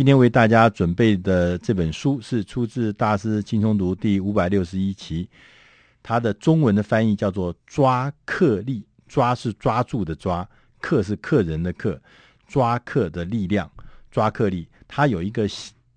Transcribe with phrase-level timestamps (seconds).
[0.00, 5.28] 今天为大家准备的这本书是出自《大师轻松读》第五百六十一期，
[6.02, 10.48] 它的中文的翻译叫做“抓客力”，抓是抓住的抓，
[10.80, 12.00] 客是客人的客，
[12.46, 13.70] 抓客的力量，
[14.10, 14.66] 抓客力。
[14.88, 15.46] 它有一个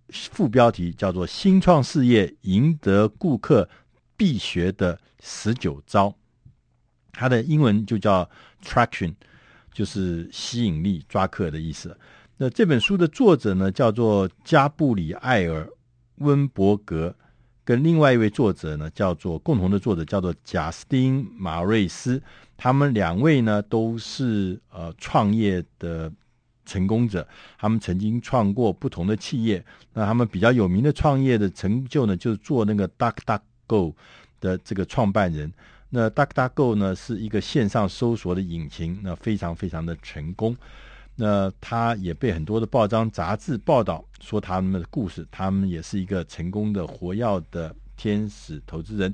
[0.10, 3.70] 副标题叫做“新创事业赢得顾客
[4.18, 6.14] 必学的十九招”，
[7.14, 8.30] 它的英文就叫
[8.62, 9.14] “traction”，
[9.72, 11.98] 就是吸引力、抓客的意思。
[12.38, 15.70] 那这本书的作者呢，叫做加布里埃尔
[16.16, 17.16] 温伯格，
[17.64, 22.22] 跟另外一位作者呢，叫做共同的作者叫做贾斯汀马瑞斯。
[22.58, 26.12] 他们两位呢，都是呃创业的
[26.66, 27.28] 成功者，
[27.58, 29.64] 他们曾经创过不同的企业。
[29.94, 33.94] 那他们比较有名的创业的成就呢，就是做那个 DuckDuckGo
[34.40, 35.52] 的这个创办人。
[35.90, 40.56] 那 DuckDuckGo 呢，是一个线上搜索的引擎，那非常非常的成功。
[41.16, 49.14] 那他也被很多的报章杂志报道说他们的故事，他们也是一个成功的活跃的天使投资人。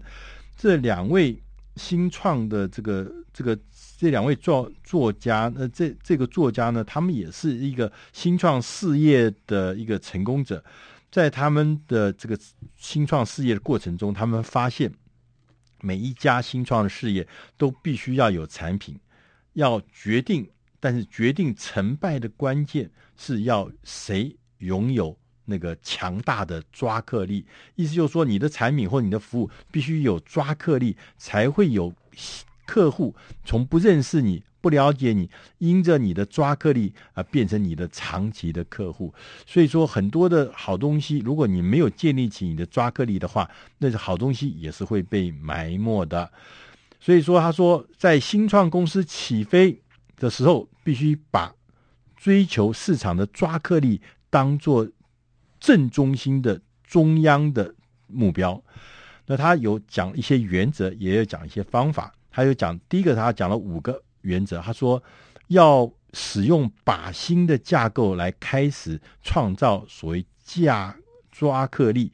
[0.55, 1.37] 这两位
[1.75, 3.57] 新创的这个这个
[3.97, 10.63] 这两位作作家，那这这个作家呢，他们也是一个新创事业的一个成功者。
[11.11, 12.37] 在他们的这个
[12.77, 14.93] 新创事业的过程中，他们发现
[15.81, 18.97] 每一家新创的事业都必须要有产品，
[19.53, 20.49] 要决定。
[20.79, 31.93] 但是决定成败的关键是要谁拥有那个强大的抓客力，意思就是说，你的产品或你的服务必须有抓客力，才会有
[32.65, 39.11] 客户从不认识你、不了解你，因着你的抓客力而变成你的长期的客户。
[39.47, 46.31] 所以说，很多的好东西，如果你没有建立起你的抓客力的话，那是好东西也是会被埋没的。
[46.99, 49.81] 所以说，他说，在新创公司起飞
[50.19, 51.55] 的时候，必须把
[52.15, 54.87] 追求市场的抓客力当做
[55.59, 57.73] 正中心的中央的
[58.07, 58.61] 目标。
[59.25, 62.13] 那他有讲一些原则，也有讲一些方法。
[62.29, 64.59] 他有讲第一个，他讲了五个原则。
[64.61, 65.01] 他说
[65.47, 70.95] 要使用靶心的架构来开始创造所谓价
[71.31, 72.11] 抓客力。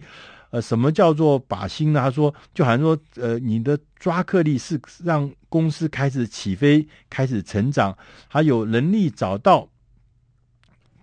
[0.56, 2.00] 呃，什么叫做靶心呢？
[2.00, 7.98] 他说，就好像说，呃，你的抓客力是让公司开始起飞、开始成长，
[8.30, 9.68] 还有能力找到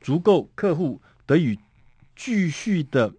[0.01, 1.59] 足够客户，得以
[2.17, 3.13] 继续的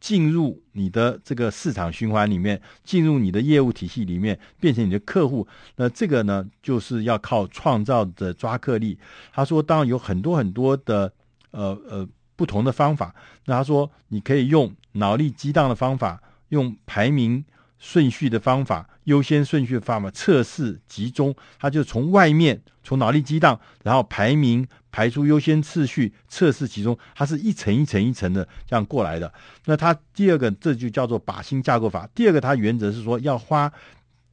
[0.00, 5.46] 进入你的这个市场循环里面，进入你的业务体系里面，变成你的客户。
[5.76, 8.98] 那这个呢，就是要靠创造的抓客力。
[9.30, 11.12] 他说，当然有很多很多的，
[11.50, 12.08] 呃呃。
[12.38, 13.14] 不同的方法，
[13.46, 17.44] 那他说你可以用脑力激荡的方法，用排名
[17.78, 29.32] 顺序的方法，优先顺序的方法测试集中，他就从外面从脑力激荡，然后排名排出优先次序，测试集中，它是一层一层一层的这样过来的。
[29.66, 32.08] 那他第二个这就叫做靶心架构法。
[32.14, 33.70] 第二个，他原则是说要花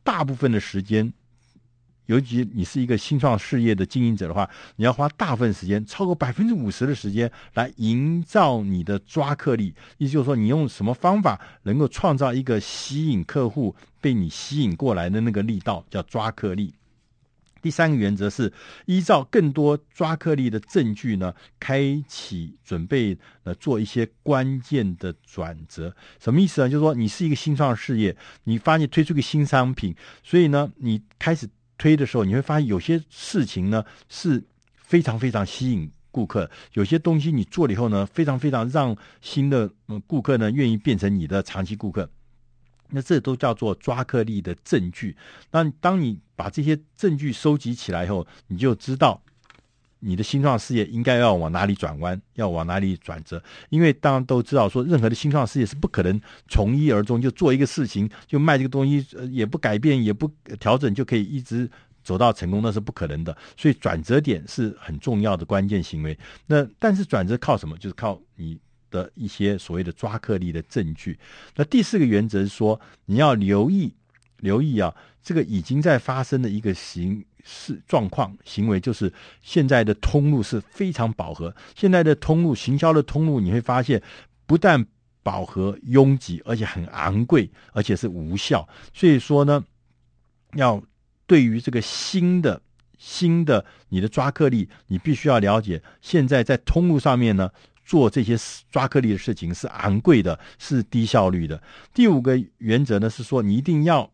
[0.03, 1.13] 大部分的时间。
[2.07, 9.73] 尤其你是一个新创事业的经营者的话，你要花大部分时间，超过百分之五十的时间来营造你的抓客力。
[9.97, 16.73] 意思就是说，你用什么方法能够创造一个吸引客户被你吸引过来的那个力道，叫抓客力。
[17.61, 18.51] 第三个原则是
[18.85, 25.95] 依照更多抓客力的证据呢，开启准备呃做一些关键的转折。
[26.19, 26.67] 什么意思呢？
[26.69, 31.47] 就是说，你是一个新创事业，你发现推出个新商品，所以呢，你开始。
[31.77, 34.43] 推的时候，你会发现有些事情呢是
[34.75, 39.69] 非常非常吸引顾客，有些东西你做了以后呢，非常非常让新的
[40.07, 42.09] 顾客呢愿意变成你的长期顾客。
[42.89, 45.17] 那这都叫做抓客力的证据。
[45.51, 49.21] 那当你把这些证据收集起来以后，你就知道。
[50.05, 53.41] 你的新创事业应该要往哪里转弯，要往哪里转折？
[53.69, 56.19] 因为大家都知道，说任何的新创事业是不可能
[56.49, 61.69] 从一而终，就做一个事情就卖这个东西，呃，也不改变，也不调整，就可以一直
[62.03, 63.35] 走到成功，那是不可能的。
[63.55, 66.17] 所以转折点是很重要的关键行为。
[66.47, 67.77] 那但是转折靠什么？
[67.77, 68.59] 就是靠你
[68.91, 71.17] 的一些所谓的抓客力的证据。
[71.55, 73.95] 那第四个原则是说，你要留意，
[74.43, 74.93] 留意啊，
[75.23, 77.25] 这个已经在发生的一个行。
[77.45, 79.11] 是状况行为，就是
[79.41, 81.53] 现在的通路是非常饱和。
[81.75, 84.01] 现在的通路，行销的通路，你会发现
[84.45, 84.85] 不但
[85.21, 88.65] 饱和拥挤，而且很昂贵，而且是无效。
[88.93, 89.61] 所以说呢，
[90.53, 90.81] 要
[91.27, 92.61] 对于这个新的
[92.97, 97.51] 新的你的抓客力，你必须要了解，现在在通路上面呢，
[97.83, 98.37] 做这些
[98.71, 101.61] 抓客力的事情是昂贵的，是低效率的。
[101.93, 104.09] 第五个原则呢，是说你一定要。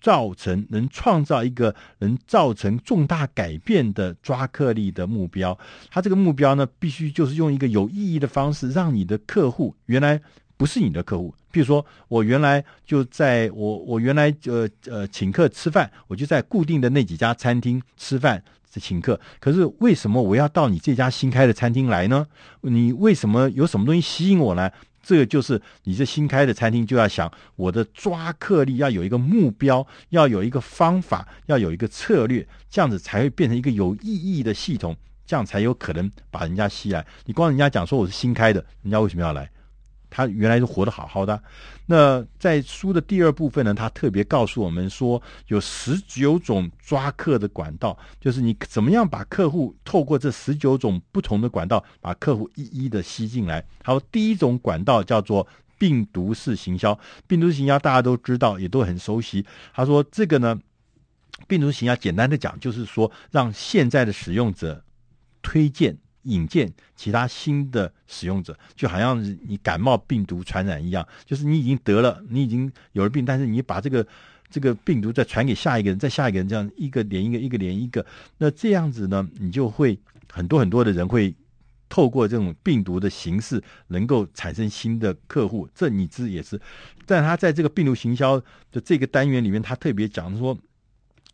[0.00, 5.58] 造成能创造一个能造成重大改变的抓客力的目标，
[5.90, 10.20] 他这个目标呢，必须就是用一个有意义的方式，让你的客户原来
[10.56, 11.34] 不是你的客户。
[11.50, 18.42] 比如说，我原来就在我我原来呃呃请客吃饭，我就在固定的那几家餐厅吃饭
[18.78, 19.18] 请客。
[19.40, 22.26] 可是为什么我要到你这家新开的餐厅来呢？
[22.60, 24.70] 你为什么有什么东西吸引我呢？
[25.06, 37.06] 这个就是你这新开的餐厅就要想我的抓客力要有一个目标，要有一个方法，要有一个策略，这样子才会变成一个有意义的系统，这样才有可能把人家吸来。
[37.24, 39.48] 你光人家讲说我是新开的，人家为什么要来？
[40.08, 41.42] 他原来是活得好好的。
[41.86, 53.64] 那在书的第二部分呢，他特别告诉我们说，有十九种抓客的管道，就是你怎么样把客户透过这十九种不同的管道，把客户一一的吸进来。
[53.84, 55.46] 好，第一种管道叫做
[55.78, 59.46] 病毒式行销，病毒式行销大家都知道，也都很熟悉。
[59.72, 60.58] 他说这个呢，
[61.46, 64.82] 病毒行销简单的讲，就是说让现在的使用者
[65.42, 65.96] 推荐。
[66.26, 74.06] 引荐其他新的使用者，就好像你感冒病毒传染一样，就是你已经得了，你已经有了病，但是你把这个
[74.50, 78.04] 这个病毒再传给下一个人，再下一个人，这样一个连一个，一个连一个，
[78.38, 79.98] 那这样子呢，你就会
[80.32, 81.34] 很多很多的人会
[81.88, 85.68] 透过这种病毒的形式，能够产生新的客户。
[85.74, 86.60] 这你知也是，
[87.06, 88.38] 但他在这个病毒行销
[88.72, 90.58] 的这个单元里面，他特别讲说，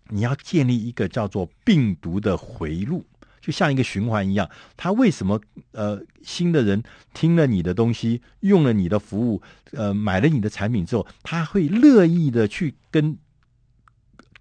[0.08, 3.04] 你要建立一个叫做病毒的回路。
[3.42, 5.40] 就像一个循环一样，他为什么
[5.72, 6.80] 呃新的人
[7.12, 9.42] 听了你的东西，用了你的服务，
[9.72, 13.18] 呃买了你的产品之后，他会乐意的去跟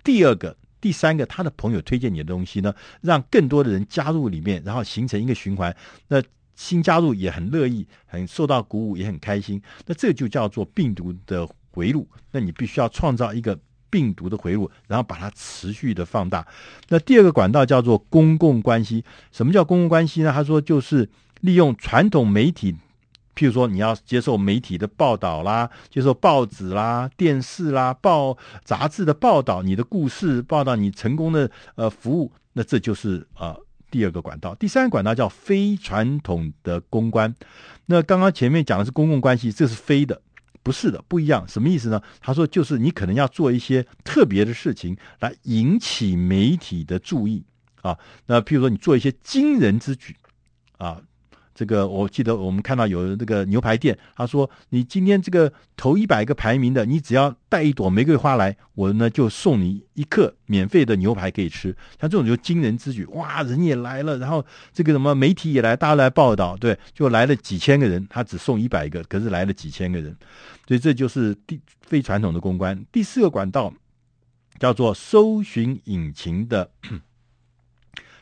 [0.04, 2.76] 第二个、第三个他的朋友推荐你的东西呢？
[3.02, 5.76] 让更多的人加入里面，然后形成一个循环。
[6.08, 6.22] 那
[6.56, 9.60] 新加入也很乐意，很受到鼓舞，也很开心。
[9.88, 12.08] 那这就叫做病毒的回路。
[12.32, 13.60] 那你必须要创造一个。
[13.92, 16.48] 病毒的回路，然后把它持续的放大。
[16.90, 19.04] 那第二个管道叫做公共关系。
[19.32, 20.32] 什么叫公共关系呢？
[20.34, 21.08] 他说就是
[21.42, 22.74] 利用传统媒体，
[23.36, 33.56] 譬如说你要接受媒体的报道啦，接受报纸啦、电视啦、报杂志的报道，你的故事报道你成功的呃服务，那这就是呃
[33.90, 34.56] 第二个管道。
[34.56, 37.36] 第三个管道叫非传统的公关。
[37.88, 40.22] 那刚刚前面讲的是公共关系，这是非的。
[40.64, 42.02] 不是的，不一样，什么意思呢？
[42.20, 47.44] 他说，就是你可能要做一些特别的事情来引起媒体的注意
[47.82, 47.98] 啊。
[48.28, 50.16] 那譬如说，你做一些惊人之举
[50.78, 51.02] 啊。
[51.62, 61.70] 这个我记得我们看到有这个牛排店，他说你今天这个头一百个排名的，你只要带一朵玫瑰花来，我呢就送你一克免费的牛排可以吃。
[62.00, 64.44] 像这种就惊人之举，哇，人也来了，然后
[64.74, 70.18] 这个什么媒体也来，大家来报道，对，就来了几千个人，他只送一百个，可是来了几千个人，
[70.68, 72.84] 所以这就是第非传统的公关。
[72.92, 73.72] 第四个管道
[74.58, 76.72] 叫做搜寻引擎的。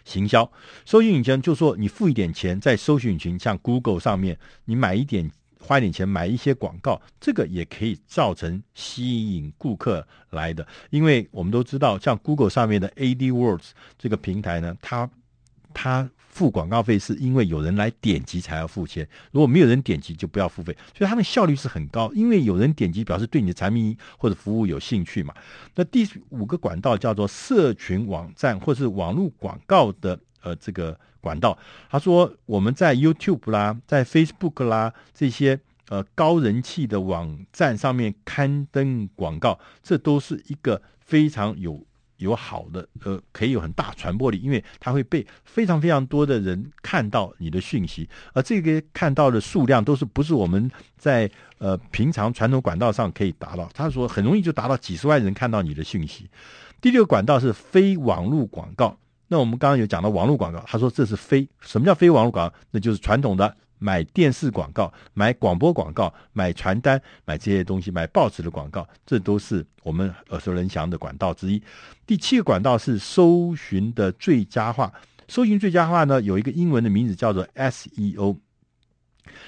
[0.09, 0.51] 行销，
[0.85, 4.35] 搜寻引擎就说，你付一点钱在搜寻引擎，像 Google 上面，
[4.65, 5.29] 你买一点，
[5.59, 10.65] 花一点钱买一些广告，这个也可以造成吸引顾客来的。
[10.89, 13.69] 因为我们都知道，像 Google 上面的 AdWords
[13.99, 15.07] 这个平台呢，它
[15.73, 16.09] 他。
[16.31, 22.09] 付广告费是因为有人来点击才要付钱，如果没有人点击就不要付费，所以它的效率是很高。
[22.13, 25.33] 因为有人点击表示对你的产品或者服务有兴趣嘛。
[25.75, 31.57] 那第五个管道叫做社群网站或是网络广告的呃这个管道。
[31.89, 41.83] 他说我们在 YouTube 啦，在 Facebook 啦这些呃高人气的网站上面刊登广告，这都是一个非常有。
[42.19, 53.69] 有好的，呃，可以有很大传播力，因为它会被非常非常多的人看到你的讯息，而这个看到的数量都是不是我们在呃平常传统管道上可以达到。
[53.73, 56.29] 他说很容易就达到几十万人看到你的讯息。
[56.79, 58.97] 第六个管道是非网络广告，
[59.27, 62.55] 那我们刚刚有讲到网络广告，他说这是非，什么叫非网络广告？
[62.71, 63.55] 那就是传统的。
[63.79, 71.63] 买电视广告、买广播广告、买传单、买这些东西、买报纸的广告，这都是我们耳熟能详的管道之一。
[72.05, 74.93] 第七个管道是搜寻的最佳化。
[75.27, 78.37] 搜寻最佳化呢，有一个英文的名字叫做 SEO。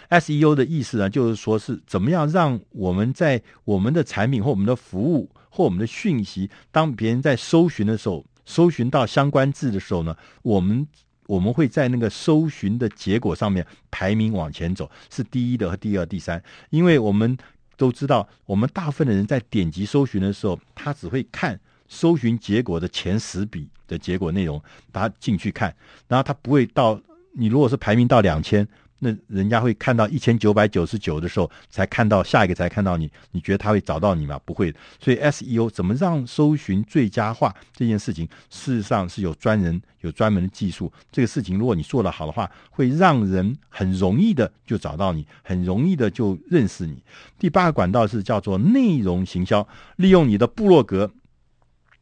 [0.10, 10.88] SEO 的意思呢，就是说是怎么样让我们在我们的产品或我们的服务或我们的讯息，当别人在搜寻的时候，搜寻到相关字的时候呢，我们。
[11.32, 16.44] 我们会在那个搜寻的结果上面排名往前走，是第一的和第二、第三。
[16.72, 17.38] 因为我们
[17.78, 21.58] 都知道，我们大部分的人在点击搜寻的时候，他只会看
[21.88, 24.62] 搜寻结果的前十笔的结果内容，
[24.92, 25.74] 把它进去看，
[26.10, 27.00] 然后他不会到
[27.32, 28.68] 你如果是排名到两千，
[29.03, 34.39] 那人家会看到一千九百九十九的时候，才看到下一个才看到你，你觉得他会找到你吗？
[34.46, 34.72] 不会。
[35.00, 40.93] 所以 SEO 怎么让搜寻最佳化这件事情，事实上是有专人有专门的技术。
[41.12, 47.01] 这个事情如果你做得好的话，会让人很容易的就找到你，很容易的就认识你。
[47.39, 51.12] 第八个管道是叫做内容行销，利用你的部落格。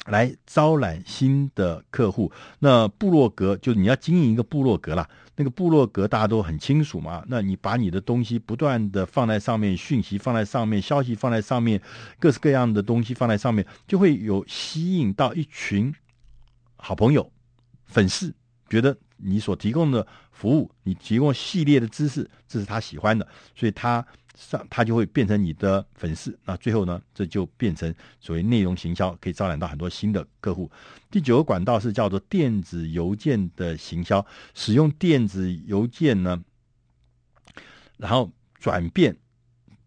[0.10, 5.08] 来招揽新的客户，那部落格就是你要经营一个部落格啦。
[5.36, 7.24] 那个部落格大家都很清楚嘛。
[7.28, 11.82] 那你把你的东西不断的放在上面，讯息放在上面，消息放在上面，
[12.20, 15.94] 各式各样的东西放在上面，就会有吸引到一群
[16.76, 17.32] 好朋友、
[17.86, 18.34] 粉丝，
[18.70, 24.06] 觉得你所提供的服务，你提供系列的知识，这是他喜欢的，所以他。
[24.40, 30.72] 上他就会变成你的粉丝，那最后呢，这就变成所谓内容行销，可以招揽到很多新的客户。
[31.12, 36.42] 第九个管道是叫做电子邮件的行销，使用电子邮件呢，
[37.98, 39.18] 然后转变，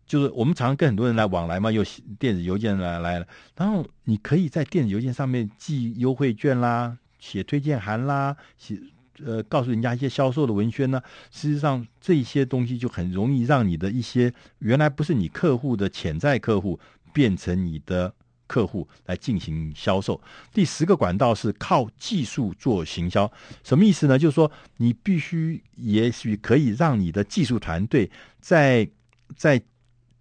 [0.07, 1.83] 就是我们常跟很多人来往来嘛，用
[2.19, 8.79] 电子邮件来来了，然后你可以在电子邮件上面寄优惠券啦，写推荐函啦，写。
[9.25, 16.79] 呃，告诉人家一些销售的文宣呢，事实上这些东西就很容易让你的一些原来不是你客户的潜在客户
[17.13, 18.13] 变成你的
[18.47, 20.21] 客户来进行销售。
[20.53, 23.31] 第十个管道是靠技术做行销，
[23.65, 24.19] 什么意思呢？
[24.19, 28.11] 就是说你必须也许可以让你的技术团队
[28.41, 28.89] 在
[29.37, 29.63] 在。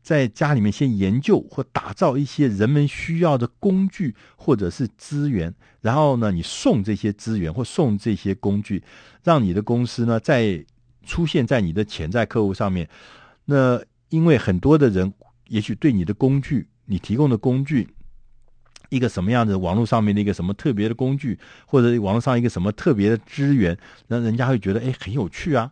[0.01, 8.83] 在家里面先研究或打造一些人们需要的工具或者是资源，然后呢，你送这些资源或送这些工具，
[9.23, 10.65] 让你的公司呢在
[11.05, 12.89] 出现在你的潜在客户上面。
[13.45, 15.13] 那因为很多的人
[15.47, 17.87] 也许对你的工具，你提供的工具，
[18.89, 23.77] 一个什么样的网络上面的一个什么特别的工具，或者网络上一个什么特别的资源，
[24.07, 25.71] 那人家会觉得哎很有趣啊。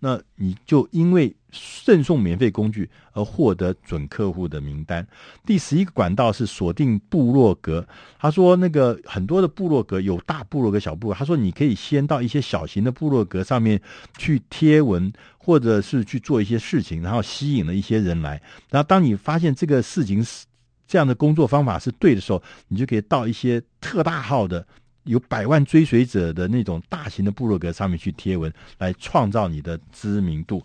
[0.00, 1.36] 那你就因为
[1.84, 5.06] 赠送免费工具而获得准客户的名单。
[5.44, 7.86] 第十一个管道是锁定部落格。
[8.18, 11.18] 他说，那个很多的部落格有大部落格、小部落格。
[11.18, 13.80] 他说，你可以先到一些小型的部落格上面
[14.18, 18.40] 去贴文，或者是去做一些事情，然后吸引了一些人来。
[18.70, 20.46] 然后，当你发现这个事情是
[20.86, 24.66] 这样的工作方法是对的时候，你就可以到一些特大号的。
[25.04, 30.62] 有百万追随者的那种大型的部落格上面去贴文，来创造你的知名度。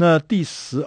[0.00, 0.82] 那第十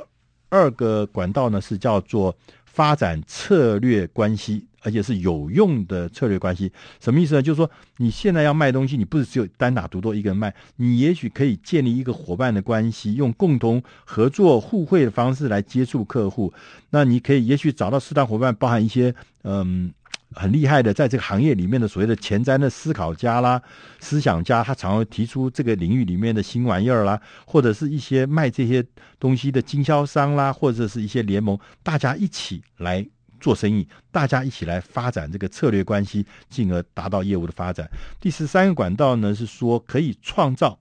[0.49, 6.71] 二个管道呢，是叫做发展策略关系，而且是有用的策略关系。
[6.99, 7.41] 什么意思呢？
[7.43, 16.51] 就是说你现在要卖东西，你不是只有单打独斗一个人卖，你也许可以建立一个伙伴的关系，用共同合作互惠的方式来接触客户。
[16.89, 19.93] 那你可以也许找到适当伙伴，包含一些嗯。
[20.35, 23.61] 很厉害的，在这个行业里面的所谓的前瞻的思考家啦、
[23.99, 28.83] 思想家，他常常会提出这个领域里面的新玩意儿啦，或者是一些卖这些
[29.19, 33.05] 东西的经销商啦，或者是一些联盟，大家一起来
[33.39, 37.89] 做生意，大家一起来发展这个策略关系，进而达到业务的发展。
[38.19, 40.79] 第十三个管道呢，是说可以创造、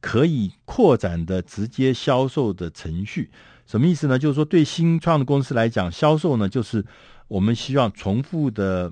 [0.00, 3.30] 可以扩展的直接销售的程序，
[3.68, 4.18] 什么意思呢？
[4.18, 6.84] 就是说对新创的公司来讲，销售呢就是。
[7.28, 8.90] 我们希望重复的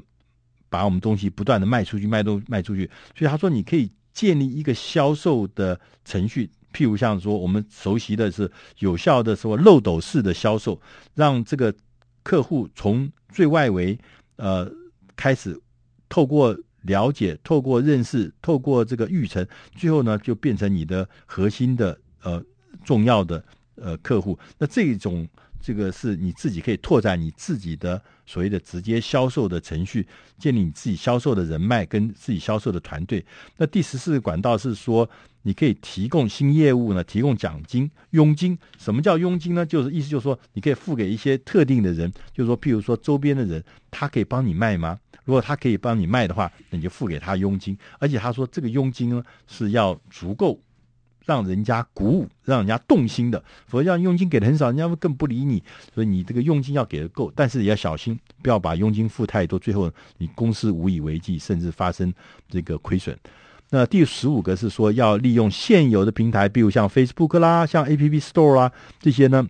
[0.69, 2.85] 把我们东西不断的卖出去，卖东卖出去。
[3.17, 10.79] 所以他说，你可以建立一个销售的程序，譬如像说我们熟悉的是有效的说漏斗式的销售，
[11.15, 11.75] 让这个
[12.23, 13.99] 客户从最外围
[14.37, 14.71] 呃
[15.17, 15.59] 开始，
[16.11, 22.45] 透过了解、透过认识、透过这个预成，最后呢就变成你的核心的呃
[22.85, 23.43] 重要的
[23.77, 24.39] 呃客户。
[24.59, 25.29] 那这种。
[25.59, 30.07] 这个是你自己可以拓展你自己的所谓的直接销售的程序，
[30.39, 33.25] 建立你自己销售的人脉跟自己销售的团队。
[33.57, 35.09] 那第十四个管道是说，
[35.43, 38.57] 你可以提供新业务呢，提供奖金、佣金。
[38.79, 39.67] 什么叫佣金呢？
[39.67, 44.97] 就是意思就是说，你可以付给一些特定的人，就是说，譬如说周边的人，他可以帮你卖吗？
[45.25, 47.77] 如果他可以帮你卖的话，那你就付给他佣金。
[47.99, 50.61] 而且他说，这个佣金呢是要足够。
[51.27, 55.63] 让人家鼓舞，让人家动心的，否则让佣金给的很少，人家会更不理你。
[55.93, 62.15] 所以你这个佣金要给的够，但是也要小心，不要把佣金付太多，最后你公司无以为继，甚至发生
[62.49, 63.15] 这个亏损。
[63.71, 69.45] 那第十五个是说，要利用现有的平台，比如像 Facebook 啦，像 App Store 啦，这些呢，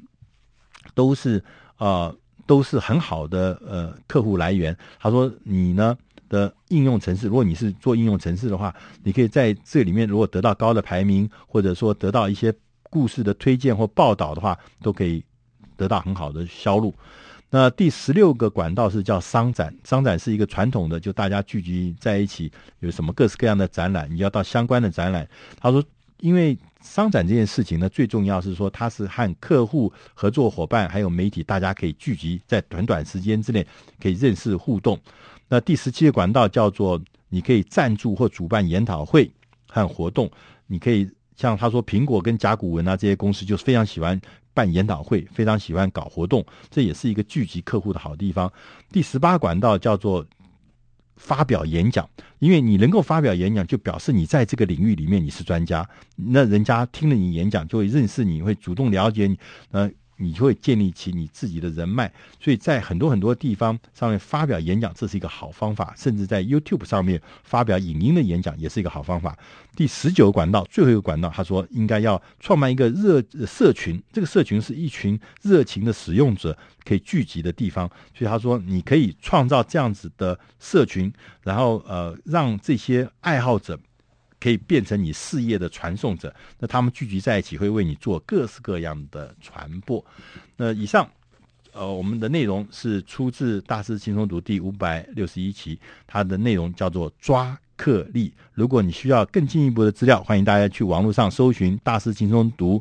[0.94, 1.38] 都是
[1.76, 2.16] 啊、呃，
[2.46, 4.74] 都是很好的呃客户来源。
[4.98, 5.96] 他说你呢？
[6.28, 12.52] 的应用程式，如果你是做应用程式的话，你可以在这里面如果得到高的排名，或者说得到一些
[12.90, 15.24] 故事的推荐或报道的话，都可以
[15.76, 16.94] 得到很好的销路。
[17.48, 25.26] 那第十六个管道是叫商展，商展是一个传统的，就大家聚集在一起，有什么各式各样的展览，你要到相关的展览。
[25.60, 25.82] 他说
[26.18, 33.64] 因为商展这件事情呢，最重要是说它是和客户、合作伙伴还有媒体，大家可以聚集在短短时间之内
[34.00, 34.98] 可以认识互动。
[35.48, 39.30] 那第十七个管道叫做你可以赞助或主办研讨会
[39.68, 40.30] 和活动。
[40.66, 44.20] 你可以像他说，苹果跟甲骨文啊这些公司就非常喜欢
[44.52, 48.52] 办研讨会，非常喜欢搞活动，这也是一个聚集客户的好地方。
[48.90, 50.26] 第十八管道叫做。
[51.18, 52.06] 发表演讲，
[52.40, 55.88] 因为你能够发表演讲，就表示你在这个领域里面你是专家。
[56.14, 59.38] 那人家听了你演讲，就会认识你，会主动了解你。
[59.70, 59.90] 呃。
[60.16, 65.94] 你就会建立起你自己的人脉，所以在很多很多地方上面发表演讲，这是一个好方法。
[65.96, 69.36] 甚至在 YouTube 上面发表影音的演讲，也是一个好方法。
[69.74, 77.86] 第十九个管道，最后一个管道，他说应该要创办一个热社群，这个社群是一群热情的使用者可以聚集的地方。
[78.14, 83.78] 所以他说，你可以创造这样子的社群，然后呃，让这些爱好者。
[84.38, 90.04] 可以变成你事业的传送者，那他们聚集在一起，会为你做各式各样的传播。
[90.56, 91.08] 那以上，
[91.72, 98.32] 呃，我们的内容是出自《大师轻松读》第五百六十一期，它的内容叫做“抓客力”。
[98.54, 102.78] 如果你需要更进一步的资料，欢迎大家去网络上搜寻《大师轻松读》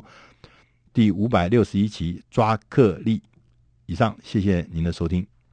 [0.92, 3.20] 第五百六十一期“抓客力”。
[3.86, 5.35] 以上，谢谢您的收听。